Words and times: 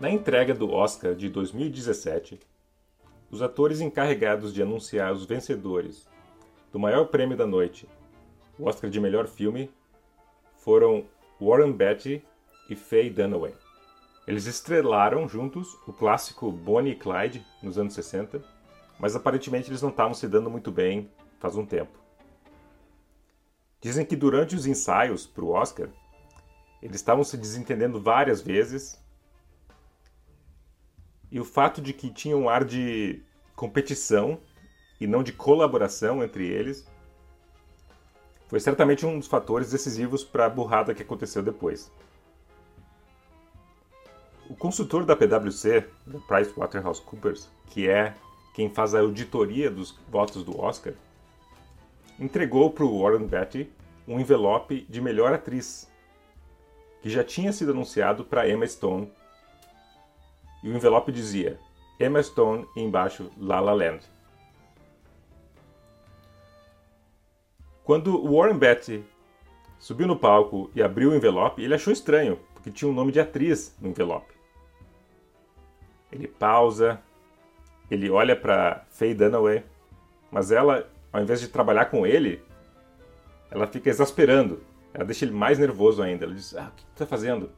Na 0.00 0.08
entrega 0.08 0.54
do 0.54 0.70
Oscar 0.70 1.14
de 1.14 1.28
2017, 1.28 2.40
os 3.30 3.42
atores 3.42 3.82
encarregados 3.82 4.54
de 4.54 4.62
anunciar 4.62 5.12
os 5.12 5.26
vencedores 5.26 6.08
do 6.72 6.78
maior 6.78 7.08
prêmio 7.08 7.36
da 7.36 7.46
noite, 7.46 7.86
o 8.58 8.66
Oscar 8.66 8.88
de 8.88 8.98
melhor 8.98 9.26
filme, 9.26 9.70
foram 10.56 11.04
Warren 11.38 11.72
Beatty 11.72 12.24
e 12.70 12.74
Faye 12.74 13.10
Dunaway. 13.10 13.54
Eles 14.26 14.46
estrelaram 14.46 15.28
juntos 15.28 15.78
o 15.86 15.92
clássico 15.92 16.50
Bonnie 16.50 16.92
e 16.92 16.96
Clyde 16.96 17.44
nos 17.62 17.76
anos 17.76 17.92
60, 17.92 18.42
mas 18.98 19.14
aparentemente 19.14 19.68
eles 19.68 19.82
não 19.82 19.90
estavam 19.90 20.14
se 20.14 20.26
dando 20.26 20.48
muito 20.48 20.72
bem 20.72 21.10
faz 21.38 21.56
um 21.56 21.66
tempo. 21.66 21.98
Dizem 23.82 24.06
que 24.06 24.16
durante 24.16 24.56
os 24.56 24.64
ensaios 24.64 25.26
para 25.26 25.44
o 25.44 25.50
Oscar, 25.50 25.90
eles 26.80 26.96
estavam 26.96 27.22
se 27.22 27.36
desentendendo 27.36 28.00
várias 28.00 28.40
vezes 28.40 28.98
e 31.30 31.38
o 31.38 31.44
fato 31.44 31.80
de 31.80 31.92
que 31.92 32.10
tinha 32.10 32.36
um 32.36 32.48
ar 32.48 32.64
de 32.64 33.22
competição 33.54 34.38
e 35.00 35.06
não 35.06 35.22
de 35.22 35.32
colaboração 35.32 36.22
entre 36.22 36.46
eles 36.46 36.86
foi 38.48 38.58
certamente 38.58 39.06
um 39.06 39.18
dos 39.18 39.28
fatores 39.28 39.70
decisivos 39.70 40.24
para 40.24 40.46
a 40.46 40.50
burrada 40.50 40.92
que 40.92 41.02
aconteceu 41.02 41.40
depois. 41.42 41.90
O 44.48 44.56
consultor 44.56 45.04
da 45.04 45.14
PwC, 45.14 45.86
da 46.04 46.18
PricewaterhouseCoopers, 46.18 47.48
que 47.66 47.88
é 47.88 48.14
quem 48.52 48.68
faz 48.68 48.92
a 48.92 48.98
auditoria 48.98 49.70
dos 49.70 49.96
votos 50.08 50.42
do 50.42 50.60
Oscar, 50.60 50.94
entregou 52.18 52.72
para 52.72 52.84
o 52.84 53.02
Warren 53.02 53.28
Beatty 53.28 53.70
um 54.08 54.18
envelope 54.18 54.84
de 54.88 55.00
melhor 55.00 55.32
atriz, 55.32 55.88
que 57.00 57.08
já 57.08 57.22
tinha 57.22 57.52
sido 57.52 57.70
anunciado 57.70 58.24
para 58.24 58.48
Emma 58.48 58.66
Stone 58.66 59.12
e 60.62 60.68
o 60.68 60.76
envelope 60.76 61.10
dizia 61.12 61.58
Emma 61.98 62.22
Stone 62.22 62.66
e 62.76 62.80
embaixo 62.80 63.30
La 63.36 63.60
La 63.60 63.72
Land. 63.72 64.04
Quando 67.84 68.22
Warren 68.22 68.56
Beatty 68.56 69.04
subiu 69.78 70.06
no 70.06 70.16
palco 70.16 70.70
e 70.74 70.82
abriu 70.82 71.10
o 71.10 71.14
envelope, 71.14 71.62
ele 71.62 71.74
achou 71.74 71.92
estranho, 71.92 72.38
porque 72.54 72.70
tinha 72.70 72.90
um 72.90 72.94
nome 72.94 73.10
de 73.10 73.20
atriz 73.20 73.76
no 73.80 73.88
envelope. 73.88 74.32
Ele 76.12 76.28
pausa, 76.28 77.00
ele 77.90 78.08
olha 78.08 78.36
para 78.36 78.84
Faye 78.90 79.14
Dunaway, 79.14 79.64
mas 80.30 80.52
ela, 80.52 80.88
ao 81.12 81.22
invés 81.22 81.40
de 81.40 81.48
trabalhar 81.48 81.86
com 81.86 82.06
ele, 82.06 82.42
ela 83.50 83.66
fica 83.66 83.90
exasperando. 83.90 84.62
Ela 84.94 85.04
deixa 85.04 85.24
ele 85.24 85.34
mais 85.34 85.58
nervoso 85.58 86.02
ainda. 86.02 86.24
Ela 86.24 86.34
diz: 86.34 86.54
Ah, 86.54 86.70
o 86.72 86.76
que 86.76 86.84
tu 86.84 86.92
tá 86.94 87.06
fazendo? 87.06 87.50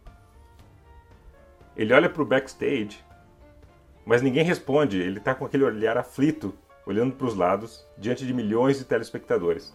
Ele 1.76 1.94
olha 1.94 2.08
para 2.08 2.22
o 2.22 2.26
backstage, 2.26 3.04
mas 4.04 4.22
ninguém 4.22 4.44
responde. 4.44 5.00
Ele 5.00 5.18
está 5.18 5.34
com 5.34 5.44
aquele 5.44 5.64
olhar 5.64 5.96
aflito, 5.96 6.54
olhando 6.86 7.14
para 7.14 7.26
os 7.26 7.34
lados, 7.34 7.86
diante 7.96 8.26
de 8.26 8.34
milhões 8.34 8.78
de 8.78 8.84
telespectadores. 8.84 9.74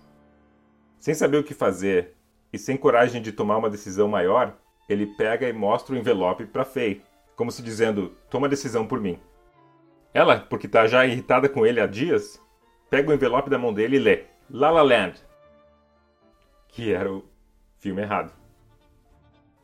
Sem 1.00 1.14
saber 1.14 1.38
o 1.38 1.44
que 1.44 1.54
fazer 1.54 2.16
e 2.52 2.58
sem 2.58 2.78
coragem 2.78 3.22
de 3.22 3.32
tomar 3.32 3.58
uma 3.58 3.70
decisão 3.70 4.08
maior, 4.08 4.56
ele 4.88 5.06
pega 5.06 5.48
e 5.48 5.54
mostra 5.54 5.96
o 5.96 5.98
envelope 5.98 6.46
para 6.46 6.66
Faye, 6.66 7.02
como 7.36 7.52
se 7.52 7.62
dizendo: 7.62 8.16
toma 8.30 8.48
a 8.48 8.50
decisão 8.50 8.88
por 8.88 9.00
mim. 9.00 9.20
Ela, 10.14 10.40
porque 10.40 10.68
está 10.68 10.88
já 10.88 11.06
irritada 11.06 11.50
com 11.50 11.66
ele 11.66 11.80
há 11.80 11.86
dias, 11.86 12.42
pega 12.90 13.12
o 13.12 13.14
envelope 13.14 13.50
da 13.50 13.58
mão 13.58 13.74
dele 13.74 13.98
e 13.98 14.00
lê 14.00 14.24
La 14.50 14.72
La 14.72 14.82
Land, 14.82 15.22
que 16.70 16.92
era 16.92 17.12
o 17.12 17.26
filme 17.78 18.02
errado. 18.02 18.34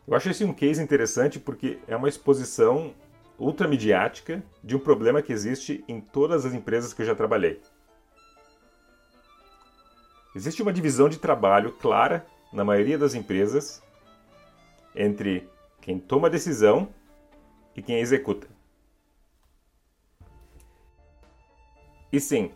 Eu 0.06 0.16
acho 0.16 0.30
esse 0.30 0.44
um 0.44 0.54
case 0.54 0.84
interessante 0.84 1.40
porque 1.40 1.80
é 1.88 1.96
uma 1.96 2.10
exposição 2.10 2.94
ultramediática 3.40 4.44
de 4.62 4.76
um 4.76 4.80
problema 4.80 5.22
que 5.22 5.32
existe 5.32 5.84
em 5.88 6.02
todas 6.02 6.46
as 6.46 6.54
empresas 6.54 6.94
que 6.94 7.02
eu 7.02 7.06
já 7.06 7.16
trabalhei. 7.16 7.62
Existe 10.36 10.62
uma 10.62 10.74
divisão 10.74 11.08
de 11.08 11.20
trabalho 11.20 11.72
clara 11.74 12.26
na 12.52 12.66
maioria 12.66 12.98
das 12.98 13.14
empresas 13.14 13.82
entre 14.94 15.48
quem 15.80 15.98
toma 15.98 16.28
a 16.28 16.32
decisão 16.32 16.90
e 17.76 17.82
quem 17.82 18.00
executa. 18.00 18.48
E 22.12 22.20
sim, 22.20 22.52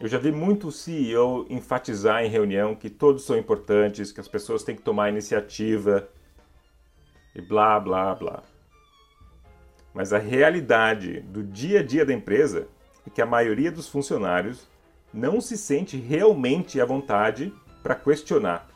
eu 0.00 0.08
já 0.08 0.18
vi 0.18 0.32
muito 0.32 0.72
CEO 0.72 1.46
enfatizar 1.48 2.24
em 2.24 2.28
reunião 2.28 2.74
que 2.74 2.90
todos 2.90 3.24
são 3.24 3.38
importantes, 3.38 4.10
que 4.10 4.20
as 4.20 4.28
pessoas 4.28 4.62
têm 4.62 4.76
que 4.76 4.82
tomar 4.82 5.08
iniciativa, 5.08 6.08
e 7.38 7.40
blá 7.40 7.78
blá 7.78 8.16
blá. 8.16 8.42
Mas 9.94 10.12
a 10.12 10.18
realidade 10.18 11.20
do 11.20 11.42
dia 11.44 11.80
a 11.80 11.82
dia 11.84 12.04
da 12.04 12.12
empresa 12.12 12.66
é 13.06 13.10
que 13.10 13.22
a 13.22 13.26
maioria 13.26 13.70
dos 13.70 13.88
funcionários 13.88 14.68
não 15.14 15.40
se 15.40 15.56
sente 15.56 15.96
realmente 15.96 16.80
à 16.80 16.84
vontade 16.84 17.54
para 17.80 17.94
questionar, 17.94 18.68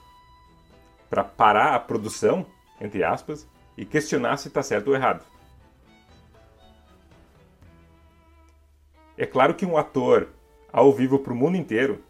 para 1.11 1.25
parar 1.25 1.75
a 1.75 1.81
produção, 1.81 2.47
entre 2.81 3.03
aspas, 3.03 3.47
e 3.77 3.85
questionar 3.85 4.37
se 4.37 4.47
está 4.47 4.63
certo 4.63 4.89
ou 4.89 4.95
errado. 4.95 5.25
É 9.19 9.27
claro 9.27 9.55
que 9.55 9.67
um 9.67 9.77
ator 9.77 10.29
ao 10.73 10.93
vivo 10.93 11.19
para 11.19 11.33
o 11.33 11.37
mundo 11.37 11.57
inteiro 11.57 12.03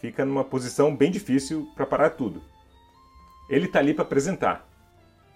fica 0.00 0.24
numa 0.24 0.44
posição 0.44 0.94
bem 0.94 1.10
difícil 1.10 1.68
para 1.74 1.84
parar 1.84 2.10
tudo. 2.10 2.40
Ele 3.48 3.66
está 3.66 3.80
ali 3.80 3.92
para 3.92 4.04
apresentar, 4.04 4.66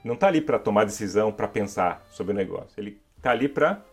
não 0.09 0.15
está 0.15 0.27
ali 0.27 0.41
para 0.41 0.59
tomar 0.59 0.85
decisão, 0.85 1.31
para 1.31 1.47
pensar 1.47 2.03
sobre 2.09 2.33
o 2.33 2.37
negócio. 2.37 2.73
Ele 2.81 2.99
está 3.19 3.31
ali 3.31 3.47
para 3.47 3.85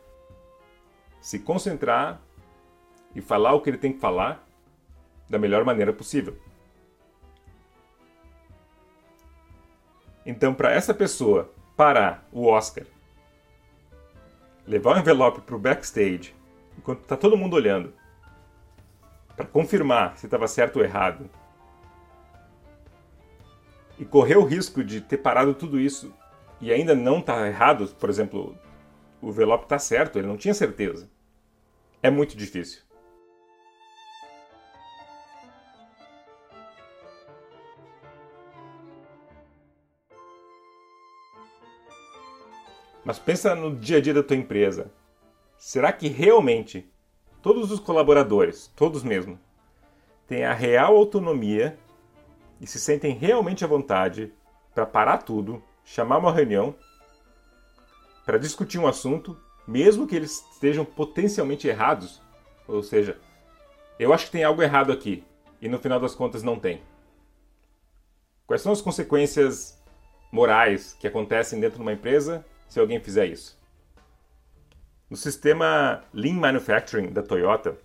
se 1.20 1.40
concentrar 1.40 2.22
e 3.14 3.20
falar 3.20 3.54
o 3.54 3.60
que 3.60 3.70
ele 3.70 3.78
tem 3.78 3.92
que 3.92 4.00
falar 4.00 4.48
da 5.30 5.38
melhor 5.38 5.66
maneira 5.66 5.92
possível. 5.92 6.38
Então, 10.26 10.54
para 10.54 10.72
essa 10.72 10.94
pessoa 10.94 11.52
parar 11.76 12.26
o 12.32 12.48
Oscar, 12.48 12.86
levar 14.66 14.96
o 14.96 15.00
envelope 15.00 15.42
para 15.42 15.56
o 15.56 15.60
backstage, 15.60 16.34
enquanto 16.78 17.02
está 17.02 17.18
todo 17.18 17.36
mundo 17.36 17.58
olhando, 17.58 17.94
para 19.36 19.46
confirmar 19.46 20.18
se 20.18 20.28
estava 20.28 20.48
certo 20.48 20.78
ou 20.78 20.86
errado, 20.86 21.30
e 23.98 24.06
correr 24.06 24.38
o 24.38 24.46
risco 24.46 24.84
de 24.84 25.02
ter 25.02 25.18
parado 25.18 25.54
tudo 25.54 25.80
isso 25.80 26.14
e 26.62 26.72
ainda 26.72 26.96
não 26.96 27.22
tá 27.22 27.48
errado, 27.48 27.88
por 28.00 28.10
exemplo, 28.10 28.58
o 29.22 29.30
envelope 29.30 29.68
tá 29.68 29.78
certo, 29.78 30.18
ele 30.18 30.28
não 30.28 30.38
tinha 30.38 30.54
certeza. 30.54 31.10
É 32.02 32.10
muito 32.10 32.36
difícil. 32.36 32.82
Mas 43.04 43.20
pensa 43.20 43.54
no 43.54 43.76
dia 43.76 43.98
a 43.98 44.02
dia 44.02 44.14
da 44.16 44.24
tua 44.24 44.36
empresa. 44.36 44.92
Será 45.58 45.94
que 45.94 46.08
realmente 46.08 46.92
todos 47.42 47.72
os 47.72 47.80
colaboradores, 47.80 48.72
todos 48.76 49.04
mesmo, 49.04 49.40
têm 50.28 50.44
a 50.44 50.54
real 50.54 50.98
autonomia 50.98 51.78
e 52.60 52.68
se 52.68 52.80
sentem 52.80 53.14
realmente 53.14 53.64
à 53.64 53.68
vontade 53.68 54.34
para 54.74 54.86
parar 54.86 55.20
tudo, 55.20 55.64
chamar 55.84 56.18
uma 56.18 56.32
reunião 56.32 56.76
para 58.26 58.38
discutir 58.40 58.80
um 58.80 58.88
assunto, 58.88 59.38
mesmo 59.68 60.08
que 60.08 60.16
eles 60.16 60.44
estejam 60.54 60.84
potencialmente 60.84 61.68
errados, 61.68 62.22
ou 62.68 62.82
seja, 62.82 63.20
eu 64.00 64.14
acho 64.14 64.26
que 64.26 64.32
tem 64.32 64.44
algo 64.44 64.62
errado 64.62 64.92
aqui 64.92 65.24
e 65.62 65.70
no 65.70 65.80
final 65.80 66.00
das 66.00 66.16
contas 66.16 66.44
não 66.44 66.60
tem. 66.60 66.82
Quais 68.48 68.62
são 68.62 68.72
as 68.72 68.82
consequências 68.82 69.82
morais 70.32 70.96
que 71.00 71.08
acontecem 71.08 71.60
dentro 71.60 71.78
de 71.78 71.82
uma 71.82 71.94
empresa 71.94 72.46
se 72.68 72.80
alguém 72.80 73.00
fizer 73.00 73.26
isso? 73.26 73.58
No 75.10 75.16
sistema 75.16 76.04
Lean 76.14 76.34
Manufacturing 76.34 77.12
da 77.12 77.22
Toyota, 77.22 77.78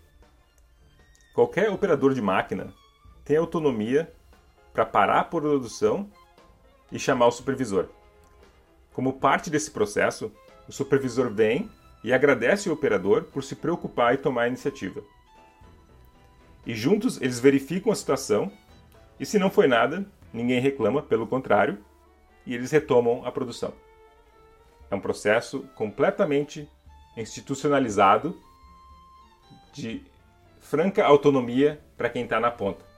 qualquer 1.35 1.71
operador 1.71 2.15
de 2.15 2.23
máquina 2.23 2.73
tem 3.25 3.37
autonomia 3.37 4.13
para 4.81 4.87
parar 4.87 5.21
a 5.21 5.25
produção 5.25 6.09
e 6.91 6.99
chamar 6.99 7.27
o 7.27 7.31
supervisor. 7.31 7.89
Como 8.95 9.13
parte 9.13 9.51
desse 9.51 9.71
processo, 9.71 10.33
o 10.67 10.73
supervisor 10.73 11.29
vem 11.29 11.71
e 12.03 12.15
agradece 12.15 12.71
o 12.71 12.73
operador 12.73 13.25
por 13.25 13.45
se 13.45 13.55
preocupar 13.55 14.15
e 14.15 14.17
tomar 14.17 14.45
a 14.45 14.49
iniciativa. 14.49 15.03
E 16.65 16.75
juntos 16.75 17.21
eles 17.21 17.39
verificam 17.39 17.93
a 17.93 17.95
situação 17.95 18.51
e, 19.19 19.27
se 19.27 19.39
não 19.39 19.51
foi 19.51 19.67
nada, 19.67 20.07
ninguém 20.33 20.61
reclama, 20.61 21.03
pelo 21.03 21.27
contrário, 21.27 21.77
e 22.47 22.55
eles 22.55 22.71
retomam 22.71 23.27
a 23.27 23.31
produção. 23.31 23.75
É 24.91 24.95
um 24.95 25.01
processo 25.01 25.61
completamente 25.75 26.67
institucionalizado 27.19 28.35
de 29.75 30.03
franca 30.59 31.05
autonomia 31.05 31.79
para 31.99 32.09
quem 32.09 32.25
está 32.25 32.41
na 32.41 32.51
ponta. 32.51 32.90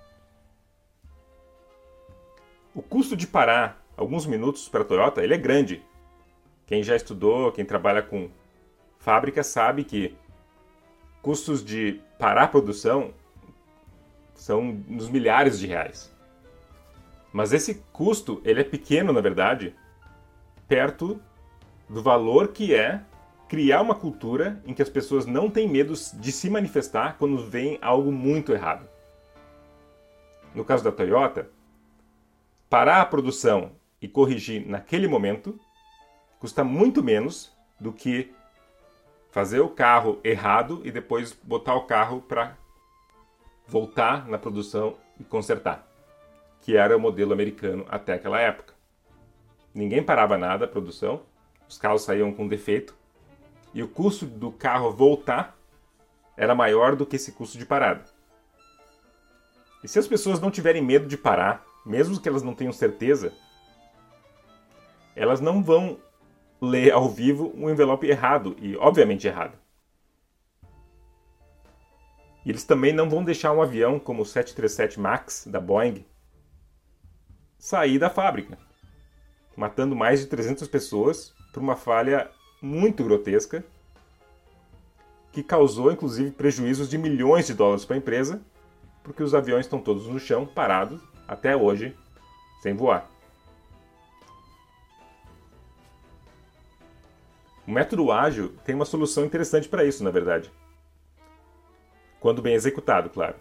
O 2.74 2.80
custo 2.80 3.14
de 3.14 3.26
parar 3.26 3.84
alguns 3.96 4.24
minutos 4.24 4.68
para 4.68 4.80
a 4.80 4.84
Toyota 4.84 5.22
ele 5.22 5.34
é 5.34 5.38
grande. 5.38 5.82
Quem 6.66 6.82
já 6.82 6.96
estudou, 6.96 7.52
quem 7.52 7.64
trabalha 7.64 8.02
com 8.02 8.30
fábrica 8.98 9.42
sabe 9.42 9.84
que 9.84 10.16
custos 11.20 11.62
de 11.62 12.00
parar 12.18 12.44
a 12.44 12.48
produção 12.48 13.12
são 14.34 14.82
nos 14.88 15.10
milhares 15.10 15.58
de 15.58 15.66
reais. 15.66 16.10
Mas 17.30 17.52
esse 17.52 17.82
custo, 17.92 18.40
ele 18.44 18.60
é 18.60 18.64
pequeno, 18.64 19.12
na 19.12 19.20
verdade, 19.20 19.74
perto 20.66 21.20
do 21.88 22.02
valor 22.02 22.48
que 22.48 22.74
é 22.74 23.02
criar 23.48 23.82
uma 23.82 23.94
cultura 23.94 24.62
em 24.64 24.72
que 24.72 24.80
as 24.80 24.88
pessoas 24.88 25.26
não 25.26 25.50
têm 25.50 25.68
medo 25.68 25.92
de 26.14 26.32
se 26.32 26.48
manifestar 26.48 27.16
quando 27.18 27.36
vem 27.36 27.78
algo 27.82 28.10
muito 28.10 28.52
errado. 28.52 28.88
No 30.54 30.64
caso 30.64 30.82
da 30.82 30.90
Toyota, 30.90 31.50
parar 32.72 33.02
a 33.02 33.04
produção 33.04 33.72
e 34.00 34.08
corrigir 34.08 34.66
naquele 34.66 35.06
momento 35.06 35.60
custa 36.38 36.64
muito 36.64 37.04
menos 37.04 37.54
do 37.78 37.92
que 37.92 38.32
fazer 39.30 39.60
o 39.60 39.68
carro 39.68 40.18
errado 40.24 40.80
e 40.82 40.90
depois 40.90 41.34
botar 41.34 41.74
o 41.74 41.82
carro 41.82 42.22
para 42.22 42.56
voltar 43.66 44.26
na 44.26 44.38
produção 44.38 44.96
e 45.20 45.24
consertar, 45.24 45.86
que 46.62 46.74
era 46.74 46.96
o 46.96 47.00
modelo 47.00 47.34
americano 47.34 47.84
até 47.90 48.14
aquela 48.14 48.40
época. 48.40 48.72
Ninguém 49.74 50.02
parava 50.02 50.38
nada 50.38 50.64
a 50.64 50.68
produção, 50.68 51.24
os 51.68 51.76
carros 51.76 52.00
saíam 52.00 52.32
com 52.32 52.48
defeito 52.48 52.96
e 53.74 53.82
o 53.82 53.88
custo 53.88 54.24
do 54.24 54.50
carro 54.50 54.90
voltar 54.90 55.58
era 56.38 56.54
maior 56.54 56.96
do 56.96 57.04
que 57.04 57.16
esse 57.16 57.32
custo 57.32 57.58
de 57.58 57.66
parada. 57.66 58.06
E 59.84 59.88
se 59.88 59.98
as 59.98 60.08
pessoas 60.08 60.40
não 60.40 60.50
tiverem 60.50 60.80
medo 60.80 61.06
de 61.06 61.18
parar, 61.18 61.70
mesmo 61.84 62.20
que 62.20 62.28
elas 62.28 62.42
não 62.42 62.54
tenham 62.54 62.72
certeza, 62.72 63.32
elas 65.14 65.40
não 65.40 65.62
vão 65.62 65.98
ler 66.60 66.92
ao 66.92 67.08
vivo 67.08 67.52
um 67.56 67.68
envelope 67.68 68.06
errado 68.06 68.56
e 68.60 68.76
obviamente 68.76 69.26
errado. 69.26 69.58
E 72.44 72.50
eles 72.50 72.64
também 72.64 72.92
não 72.92 73.08
vão 73.08 73.24
deixar 73.24 73.52
um 73.52 73.62
avião 73.62 73.98
como 73.98 74.22
o 74.22 74.26
737 74.26 74.98
MAX 74.98 75.46
da 75.46 75.60
Boeing 75.60 76.04
sair 77.58 77.98
da 77.98 78.10
fábrica, 78.10 78.58
matando 79.56 79.94
mais 79.94 80.20
de 80.20 80.26
300 80.26 80.66
pessoas 80.66 81.34
por 81.52 81.62
uma 81.62 81.76
falha 81.76 82.30
muito 82.60 83.04
grotesca 83.04 83.64
que 85.32 85.42
causou 85.42 85.90
inclusive 85.90 86.30
prejuízos 86.30 86.88
de 86.88 86.98
milhões 86.98 87.46
de 87.46 87.54
dólares 87.54 87.84
para 87.84 87.96
a 87.96 87.98
empresa, 87.98 88.40
porque 89.02 89.22
os 89.22 89.34
aviões 89.34 89.64
estão 89.64 89.80
todos 89.80 90.06
no 90.06 90.18
chão, 90.18 90.46
parados, 90.46 91.00
até 91.26 91.56
hoje, 91.56 91.96
sem 92.62 92.74
voar. 92.74 93.10
O 97.66 97.70
método 97.70 98.10
ágil 98.10 98.56
tem 98.64 98.74
uma 98.74 98.84
solução 98.84 99.24
interessante 99.24 99.68
para 99.68 99.84
isso, 99.84 100.02
na 100.02 100.10
verdade. 100.10 100.50
Quando 102.20 102.42
bem 102.42 102.54
executado, 102.54 103.08
claro. 103.08 103.36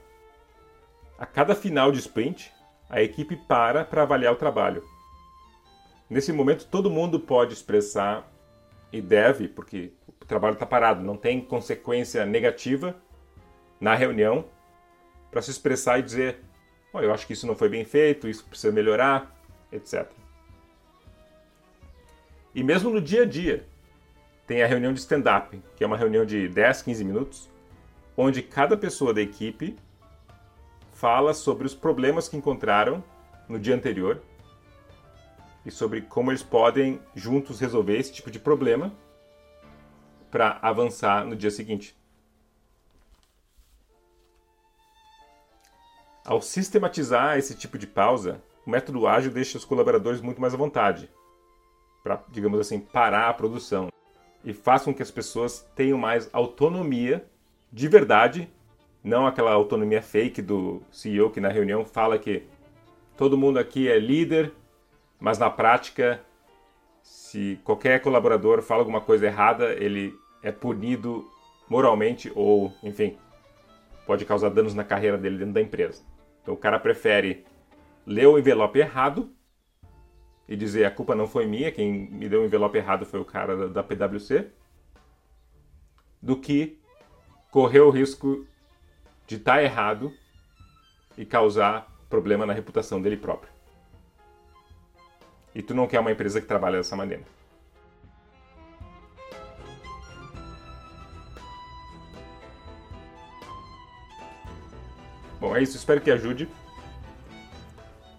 A 1.17 1.25
cada 1.25 1.55
final 1.55 1.91
de 1.91 1.99
sprint, 1.99 2.51
a 2.89 3.01
equipe 3.01 3.35
para 3.35 3.83
para 3.83 4.03
avaliar 4.03 4.33
o 4.33 4.37
trabalho. 4.37 4.83
Nesse 6.09 6.31
momento, 6.33 6.67
todo 6.67 6.89
mundo 6.89 7.19
pode 7.19 7.53
expressar 7.53 8.29
e 8.91 9.01
deve, 9.01 9.47
porque 9.47 9.93
o 10.07 10.25
trabalho 10.25 10.53
está 10.53 10.65
parado, 10.65 11.03
não 11.03 11.15
tem 11.15 11.41
consequência 11.41 12.25
negativa 12.25 12.95
na 13.79 13.95
reunião 13.95 14.45
para 15.31 15.41
se 15.41 15.51
expressar 15.51 15.99
e 15.99 16.03
dizer: 16.03 16.43
oh, 16.93 16.99
eu 16.99 17.13
acho 17.13 17.27
que 17.27 17.33
isso 17.33 17.47
não 17.47 17.55
foi 17.55 17.69
bem 17.69 17.85
feito, 17.85 18.27
isso 18.27 18.45
precisa 18.45 18.71
melhorar, 18.71 19.35
etc. 19.71 20.07
E 22.53 22.63
mesmo 22.63 22.89
no 22.89 23.01
dia 23.01 23.23
a 23.23 23.25
dia, 23.25 23.65
tem 24.45 24.61
a 24.61 24.67
reunião 24.67 24.93
de 24.93 24.99
stand-up, 24.99 25.61
que 25.75 25.83
é 25.83 25.87
uma 25.87 25.97
reunião 25.97 26.25
de 26.25 26.49
10, 26.49 26.81
15 26.81 27.03
minutos, 27.03 27.49
onde 28.17 28.41
cada 28.41 28.75
pessoa 28.75 29.13
da 29.13 29.21
equipe 29.21 29.77
fala 30.91 31.33
sobre 31.33 31.65
os 31.65 31.73
problemas 31.73 32.27
que 32.27 32.35
encontraram 32.35 33.03
no 33.47 33.57
dia 33.57 33.73
anterior 33.73 34.21
e 35.65 35.71
sobre 35.71 36.01
como 36.01 36.31
eles 36.31 36.43
podem 36.43 36.99
juntos 37.15 37.59
resolver 37.59 37.97
esse 37.97 38.11
tipo 38.11 38.29
de 38.29 38.39
problema 38.39 38.93
para 40.29 40.59
avançar 40.61 41.25
no 41.25 41.35
dia 41.35 41.51
seguinte. 41.51 41.95
Ao 46.23 46.41
sistematizar 46.41 47.37
esse 47.37 47.55
tipo 47.55 47.77
de 47.77 47.87
pausa, 47.87 48.41
o 48.65 48.69
método 48.69 49.07
ágil 49.07 49.31
deixa 49.31 49.57
os 49.57 49.65
colaboradores 49.65 50.21
muito 50.21 50.39
mais 50.39 50.53
à 50.53 50.57
vontade 50.57 51.09
para, 52.03 52.23
digamos 52.29 52.59
assim, 52.59 52.79
parar 52.79 53.29
a 53.29 53.33
produção 53.33 53.89
e 54.43 54.53
faz 54.53 54.83
com 54.83 54.93
que 54.93 55.01
as 55.01 55.09
pessoas 55.11 55.67
tenham 55.75 55.97
mais 55.97 56.29
autonomia 56.31 57.25
de 57.71 57.87
verdade, 57.87 58.49
não 59.03 59.25
aquela 59.25 59.51
autonomia 59.53 60.01
fake 60.01 60.41
do 60.41 60.81
CEO 60.91 61.31
que 61.31 61.39
na 61.39 61.47
reunião 61.49 61.85
fala 61.85 62.19
que 62.19 62.43
todo 63.17 63.37
mundo 63.37 63.57
aqui 63.57 63.87
é 63.87 63.97
líder, 63.97 64.51
mas 65.19 65.37
na 65.39 65.49
prática, 65.49 66.21
se 67.01 67.59
qualquer 67.63 68.01
colaborador 68.01 68.61
fala 68.61 68.81
alguma 68.81 69.01
coisa 69.01 69.25
errada, 69.25 69.73
ele 69.73 70.13
é 70.43 70.51
punido 70.51 71.25
moralmente 71.69 72.31
ou, 72.35 72.73
enfim, 72.83 73.17
pode 74.05 74.25
causar 74.25 74.49
danos 74.49 74.73
na 74.73 74.83
carreira 74.83 75.17
dele 75.17 75.37
dentro 75.37 75.53
da 75.53 75.61
empresa. 75.61 76.03
Então 76.41 76.53
o 76.53 76.57
cara 76.57 76.79
prefere 76.79 77.45
ler 78.05 78.27
o 78.27 78.37
envelope 78.37 78.79
errado 78.79 79.31
e 80.47 80.55
dizer 80.55 80.85
a 80.85 80.91
culpa 80.91 81.15
não 81.15 81.27
foi 81.27 81.45
minha, 81.45 81.71
quem 81.71 82.09
me 82.09 82.27
deu 82.27 82.41
o 82.41 82.45
envelope 82.45 82.77
errado 82.77 83.05
foi 83.05 83.19
o 83.19 83.25
cara 83.25 83.69
da, 83.69 83.83
PwC, 83.83 84.51
do 86.21 86.35
que 86.35 86.79
correr 87.49 87.79
o 87.79 87.89
risco 87.89 88.45
de 89.27 89.35
estar 89.35 89.55
tá 89.55 89.63
errado 89.63 90.11
e 91.17 91.25
causar 91.25 91.89
problema 92.09 92.45
na 92.45 92.53
reputação 92.53 93.01
dele 93.01 93.17
próprio. 93.17 93.51
E 95.53 95.61
tu 95.61 95.73
não 95.73 95.87
quer 95.87 95.99
uma 95.99 96.11
empresa 96.11 96.41
que 96.41 96.47
trabalha 96.47 96.77
dessa 96.77 96.95
maneira. 96.95 97.23
Bom, 105.41 105.55
é 105.55 105.63
isso. 105.63 105.75
Espero 105.75 105.99
que 105.99 106.11
ajude. 106.11 106.47